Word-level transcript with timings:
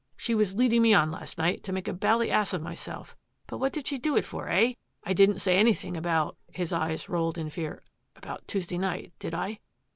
She 0.17 0.33
was 0.33 0.55
leading 0.55 0.81
me 0.81 0.95
on 0.95 1.11
last 1.11 1.37
night 1.37 1.61
to 1.61 1.71
make 1.71 1.87
a 1.87 1.93
bally 1.93 2.31
ass 2.31 2.53
of 2.53 2.61
myself. 2.63 3.15
But 3.45 3.59
what 3.59 3.71
did 3.71 3.85
she 3.85 3.99
do 3.99 4.17
it 4.17 4.25
for, 4.25 4.49
eh? 4.49 4.73
I 5.03 5.13
didn't 5.13 5.37
say 5.41 5.57
anything 5.59 5.95
about"— 5.95 6.37
his 6.49 6.73
eyes 6.73 7.07
rolled 7.07 7.37
in 7.37 7.51
fear 7.51 7.83
—"about 8.15 8.47
Tuesday 8.47 8.79
night, 8.79 9.13
did 9.19 9.35
I? 9.35 9.59